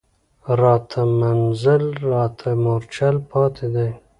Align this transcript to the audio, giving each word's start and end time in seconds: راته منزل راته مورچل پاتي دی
راته 0.61 1.01
منزل 1.19 1.83
راته 2.11 2.49
مورچل 2.63 3.15
پاتي 3.29 3.67
دی 3.73 3.89